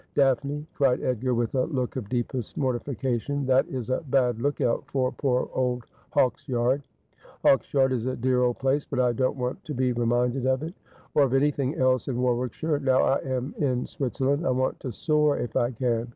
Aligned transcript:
'Daphne,' 0.15 0.65
cried 0.73 0.99
Edgar, 1.03 1.35
with 1.35 1.53
a 1.53 1.65
look 1.65 1.95
of 1.95 2.09
deepest 2.09 2.57
mortification,' 2.57 3.45
that 3.45 3.67
is 3.67 3.91
a 3.91 4.01
bad 4.09 4.41
look 4.41 4.59
out 4.59 4.83
for 4.87 5.11
poor 5.11 5.47
old 5.53 5.83
Hawksyard.'' 6.15 6.81
Hawksyard 7.45 7.91
is 7.91 8.07
a 8.07 8.15
dear 8.15 8.41
old 8.41 8.57
place, 8.57 8.83
but 8.83 8.99
I 8.99 9.13
don't 9.13 9.37
want 9.37 9.63
to 9.63 9.75
be 9.75 9.93
re 9.93 10.07
minded 10.07 10.47
of 10.47 10.63
it— 10.63 10.73
or 11.13 11.21
of 11.21 11.35
anything 11.35 11.75
else 11.75 12.07
in 12.07 12.19
Warwickshire— 12.19 12.79
now 12.79 13.03
I 13.03 13.19
am 13.19 13.53
in 13.59 13.85
Switzerland. 13.85 14.43
I 14.43 14.49
want 14.49 14.79
to 14.79 14.91
soar, 14.91 15.37
if 15.37 15.55
I 15.55 15.69
can. 15.69 16.07